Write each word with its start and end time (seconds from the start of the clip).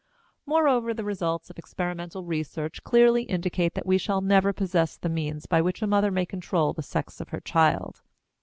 Moreover, 0.47 0.95
the 0.95 1.03
results 1.03 1.51
of 1.51 1.59
experimental 1.59 2.23
research 2.23 2.83
clearly 2.83 3.21
indicate 3.21 3.75
that 3.75 3.85
we 3.85 3.99
shall 3.99 4.19
never 4.19 4.51
possess 4.51 4.97
the 4.97 5.09
means 5.09 5.45
by 5.45 5.61
which 5.61 5.83
a 5.83 5.85
mother 5.85 6.09
may 6.09 6.25
control 6.25 6.73
the 6.73 6.81
sex 6.81 7.21
of 7.21 7.29
her 7.29 7.39
child. 7.39 8.01